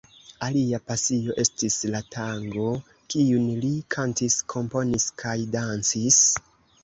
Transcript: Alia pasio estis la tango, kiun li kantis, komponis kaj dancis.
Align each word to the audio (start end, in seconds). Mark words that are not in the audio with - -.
Alia 0.45 0.77
pasio 0.91 1.35
estis 1.41 1.75
la 1.95 1.99
tango, 2.15 2.71
kiun 3.15 3.45
li 3.65 3.71
kantis, 3.97 4.39
komponis 4.55 5.07
kaj 5.23 5.35
dancis. 5.57 6.19